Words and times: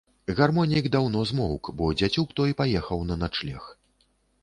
Гармонік 0.37 0.87
даўно 0.95 1.21
змоўк, 1.33 1.71
бо 1.81 1.91
дзяцюк 2.01 2.35
той 2.41 2.59
паехаў 2.65 3.07
на 3.15 3.23
начлег. 3.25 3.73